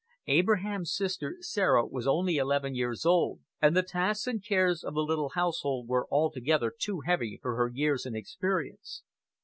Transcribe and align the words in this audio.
Abraham's 0.25 0.91
sister, 0.91 1.35
Sarah, 1.41 1.85
was 1.85 2.07
only 2.07 2.37
eleven 2.37 2.73
years 2.73 3.05
old, 3.05 3.41
and 3.61 3.77
the 3.77 3.83
tasks 3.83 4.25
and 4.25 4.43
cares 4.43 4.83
of 4.83 4.95
the 4.95 5.03
little 5.03 5.29
household 5.35 5.87
were 5.87 6.07
altogether 6.09 6.73
too 6.75 7.01
heavy 7.01 7.37
for 7.39 7.55
her 7.55 7.67
years 7.67 8.07
and 8.07 8.15
experience. 8.17 9.03